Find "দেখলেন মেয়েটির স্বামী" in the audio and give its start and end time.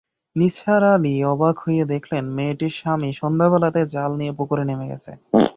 1.85-3.09